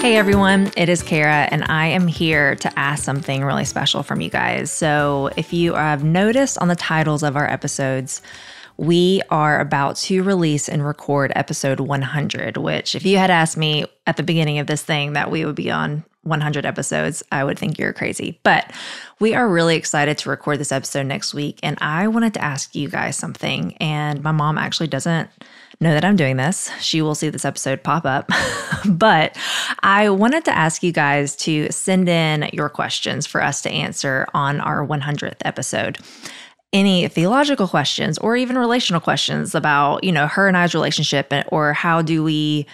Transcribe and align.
Hey 0.00 0.16
everyone, 0.16 0.72
it 0.78 0.88
is 0.88 1.02
Kara, 1.02 1.46
and 1.50 1.62
I 1.68 1.88
am 1.88 2.06
here 2.06 2.56
to 2.56 2.78
ask 2.78 3.04
something 3.04 3.44
really 3.44 3.66
special 3.66 4.02
from 4.02 4.22
you 4.22 4.30
guys. 4.30 4.72
So, 4.72 5.28
if 5.36 5.52
you 5.52 5.74
have 5.74 6.02
noticed 6.02 6.56
on 6.56 6.68
the 6.68 6.74
titles 6.74 7.22
of 7.22 7.36
our 7.36 7.46
episodes, 7.46 8.22
we 8.78 9.20
are 9.28 9.60
about 9.60 9.96
to 9.96 10.22
release 10.22 10.70
and 10.70 10.86
record 10.86 11.32
episode 11.36 11.80
100, 11.80 12.56
which, 12.56 12.94
if 12.94 13.04
you 13.04 13.18
had 13.18 13.30
asked 13.30 13.58
me 13.58 13.84
at 14.06 14.16
the 14.16 14.22
beginning 14.22 14.58
of 14.58 14.68
this 14.68 14.82
thing 14.82 15.12
that 15.12 15.30
we 15.30 15.44
would 15.44 15.54
be 15.54 15.70
on 15.70 16.02
100 16.22 16.64
episodes, 16.64 17.22
I 17.30 17.44
would 17.44 17.58
think 17.58 17.78
you're 17.78 17.92
crazy. 17.92 18.40
But 18.42 18.72
we 19.18 19.34
are 19.34 19.46
really 19.46 19.76
excited 19.76 20.16
to 20.18 20.30
record 20.30 20.60
this 20.60 20.72
episode 20.72 21.04
next 21.08 21.34
week. 21.34 21.60
And 21.62 21.76
I 21.82 22.08
wanted 22.08 22.32
to 22.34 22.42
ask 22.42 22.74
you 22.74 22.88
guys 22.88 23.16
something. 23.16 23.76
And 23.76 24.22
my 24.22 24.32
mom 24.32 24.56
actually 24.56 24.88
doesn't 24.88 25.28
know 25.80 25.94
that 25.94 26.04
I'm 26.04 26.16
doing 26.16 26.36
this. 26.36 26.70
She 26.80 27.00
will 27.00 27.14
see 27.14 27.30
this 27.30 27.44
episode 27.44 27.82
pop 27.82 28.04
up. 28.04 28.30
but 28.88 29.36
I 29.82 30.10
wanted 30.10 30.44
to 30.44 30.56
ask 30.56 30.82
you 30.82 30.92
guys 30.92 31.34
to 31.36 31.70
send 31.70 32.08
in 32.08 32.50
your 32.52 32.68
questions 32.68 33.26
for 33.26 33.42
us 33.42 33.62
to 33.62 33.70
answer 33.70 34.26
on 34.34 34.60
our 34.60 34.86
100th 34.86 35.38
episode. 35.44 35.98
Any 36.72 37.08
theological 37.08 37.66
questions 37.66 38.18
or 38.18 38.36
even 38.36 38.58
relational 38.58 39.00
questions 39.00 39.54
about, 39.54 40.04
you 40.04 40.12
know, 40.12 40.26
her 40.26 40.46
and 40.46 40.56
I's 40.56 40.74
relationship 40.74 41.32
or 41.48 41.72
how 41.72 42.02
do 42.02 42.22
we 42.22 42.66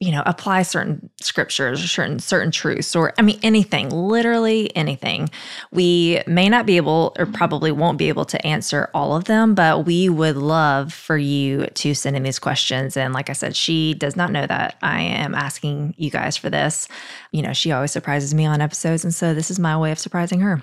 you 0.00 0.12
know, 0.12 0.22
apply 0.26 0.62
certain 0.62 1.10
scriptures 1.20 1.82
or 1.82 1.88
certain 1.88 2.20
certain 2.20 2.52
truths 2.52 2.94
or 2.94 3.12
I 3.18 3.22
mean 3.22 3.40
anything, 3.42 3.90
literally 3.90 4.74
anything. 4.76 5.28
We 5.72 6.22
may 6.24 6.48
not 6.48 6.66
be 6.66 6.76
able 6.76 7.16
or 7.18 7.26
probably 7.26 7.72
won't 7.72 7.98
be 7.98 8.08
able 8.08 8.24
to 8.26 8.46
answer 8.46 8.90
all 8.94 9.16
of 9.16 9.24
them, 9.24 9.56
but 9.56 9.86
we 9.86 10.08
would 10.08 10.36
love 10.36 10.92
for 10.92 11.18
you 11.18 11.66
to 11.66 11.94
send 11.94 12.16
in 12.16 12.22
these 12.22 12.38
questions 12.38 12.96
and 12.96 13.12
like 13.12 13.28
I 13.28 13.32
said, 13.32 13.56
she 13.56 13.94
does 13.94 14.14
not 14.14 14.30
know 14.30 14.46
that 14.46 14.76
I 14.82 15.00
am 15.00 15.34
asking 15.34 15.94
you 15.98 16.10
guys 16.10 16.36
for 16.36 16.48
this. 16.48 16.86
You 17.32 17.42
know, 17.42 17.52
she 17.52 17.72
always 17.72 17.90
surprises 17.90 18.32
me 18.32 18.46
on 18.46 18.60
episodes 18.60 19.02
and 19.02 19.12
so 19.12 19.34
this 19.34 19.50
is 19.50 19.58
my 19.58 19.76
way 19.76 19.90
of 19.90 19.98
surprising 19.98 20.40
her. 20.40 20.60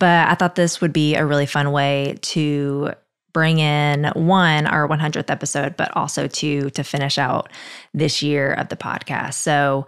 But 0.00 0.28
I 0.28 0.34
thought 0.34 0.56
this 0.56 0.80
would 0.80 0.92
be 0.92 1.14
a 1.14 1.24
really 1.24 1.46
fun 1.46 1.70
way 1.70 2.16
to 2.22 2.94
bring 3.32 3.58
in 3.58 4.04
one 4.14 4.66
our 4.66 4.88
100th 4.88 5.30
episode 5.30 5.76
but 5.76 5.94
also 5.96 6.26
two 6.26 6.70
to 6.70 6.82
finish 6.82 7.18
out 7.18 7.50
this 7.94 8.22
year 8.22 8.52
of 8.52 8.68
the 8.68 8.76
podcast. 8.76 9.34
So 9.34 9.86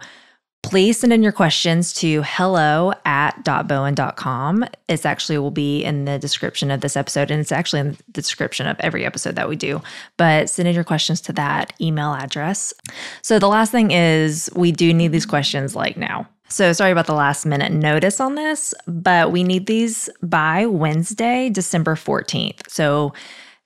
please 0.63 0.97
send 0.97 1.13
in 1.13 1.21
your 1.21 1.31
questions 1.31 1.93
to 1.93 2.23
hello 2.25 2.91
at 3.05 3.43
dotbowen.com 3.45 4.65
it's 4.89 5.05
actually 5.05 5.37
will 5.37 5.51
be 5.51 5.83
in 5.83 6.05
the 6.05 6.17
description 6.17 6.71
of 6.71 6.81
this 6.81 6.97
episode 6.97 7.29
and 7.29 7.39
it's 7.39 7.51
actually 7.51 7.81
in 7.81 7.91
the 7.91 7.97
description 8.13 8.65
of 8.65 8.75
every 8.79 9.05
episode 9.05 9.35
that 9.35 9.47
we 9.47 9.55
do. 9.55 9.81
But 10.17 10.49
send 10.49 10.67
in 10.67 10.75
your 10.75 10.83
questions 10.83 11.21
to 11.21 11.33
that 11.33 11.73
email 11.79 12.13
address. 12.13 12.73
So 13.21 13.37
the 13.37 13.47
last 13.47 13.71
thing 13.71 13.91
is 13.91 14.49
we 14.55 14.71
do 14.71 14.93
need 14.93 15.11
these 15.11 15.25
questions 15.25 15.75
like 15.75 15.97
now 15.97 16.27
so 16.55 16.71
sorry 16.71 16.91
about 16.91 17.05
the 17.05 17.13
last 17.13 17.45
minute 17.45 17.73
notice 17.73 18.21
on 18.21 18.35
this, 18.35 18.73
but 18.87 19.33
we 19.33 19.43
need 19.43 19.65
these 19.65 20.09
by 20.23 20.65
Wednesday, 20.65 21.49
December 21.49 21.95
14th. 21.95 22.69
So 22.69 23.13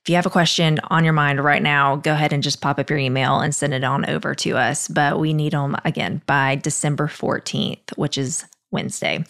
if 0.02 0.08
you 0.08 0.16
have 0.16 0.26
a 0.26 0.30
question 0.30 0.80
on 0.90 1.04
your 1.04 1.12
mind 1.12 1.42
right 1.44 1.62
now, 1.62 1.94
go 1.94 2.12
ahead 2.12 2.32
and 2.32 2.42
just 2.42 2.60
pop 2.60 2.80
up 2.80 2.90
your 2.90 2.98
email 2.98 3.38
and 3.38 3.54
send 3.54 3.74
it 3.74 3.84
on 3.84 4.10
over 4.10 4.34
to 4.34 4.56
us. 4.56 4.88
But 4.88 5.20
we 5.20 5.32
need 5.32 5.52
them 5.52 5.76
again 5.84 6.20
by 6.26 6.56
December 6.56 7.06
14th, 7.06 7.96
which 7.96 8.18
is 8.18 8.44
Wednesday. 8.72 9.24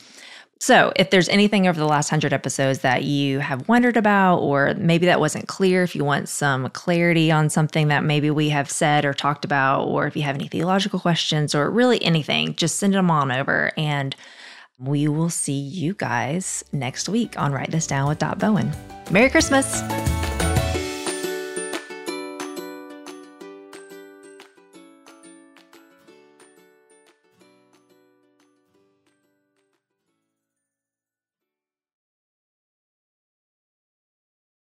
So, 0.62 0.92
if 0.94 1.08
there's 1.08 1.30
anything 1.30 1.66
over 1.66 1.80
the 1.80 1.86
last 1.86 2.12
100 2.12 2.34
episodes 2.34 2.80
that 2.80 3.02
you 3.02 3.38
have 3.38 3.66
wondered 3.66 3.96
about, 3.96 4.40
or 4.40 4.74
maybe 4.74 5.06
that 5.06 5.18
wasn't 5.18 5.48
clear, 5.48 5.82
if 5.82 5.96
you 5.96 6.04
want 6.04 6.28
some 6.28 6.68
clarity 6.68 7.32
on 7.32 7.48
something 7.48 7.88
that 7.88 8.04
maybe 8.04 8.30
we 8.30 8.50
have 8.50 8.70
said 8.70 9.06
or 9.06 9.14
talked 9.14 9.46
about, 9.46 9.84
or 9.84 10.06
if 10.06 10.14
you 10.14 10.22
have 10.22 10.34
any 10.34 10.48
theological 10.48 11.00
questions 11.00 11.54
or 11.54 11.70
really 11.70 12.02
anything, 12.04 12.54
just 12.56 12.76
send 12.78 12.92
them 12.92 13.10
on 13.10 13.32
over 13.32 13.72
and 13.78 14.14
we 14.78 15.08
will 15.08 15.30
see 15.30 15.52
you 15.58 15.94
guys 15.94 16.62
next 16.72 17.08
week 17.08 17.38
on 17.38 17.52
Write 17.52 17.70
This 17.70 17.86
Down 17.86 18.08
with 18.08 18.18
Dot 18.18 18.38
Bowen. 18.38 18.70
Merry 19.10 19.30
Christmas! 19.30 19.80